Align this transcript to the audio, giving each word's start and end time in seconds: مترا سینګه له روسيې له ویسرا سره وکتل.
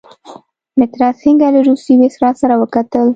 مترا 0.79 1.09
سینګه 1.21 1.47
له 1.55 1.59
روسيې 1.67 1.93
له 1.97 2.01
ویسرا 2.03 2.29
سره 2.41 2.53
وکتل. 2.61 3.05